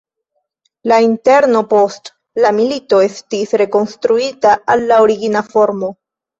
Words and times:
La 0.91 0.97
interno 1.07 1.61
post 1.73 2.09
la 2.45 2.53
milito 2.61 3.03
estis 3.09 3.55
rekonstruita 3.65 4.57
al 4.77 4.85
la 4.93 5.01
origina 5.07 5.49
formo. 5.55 5.97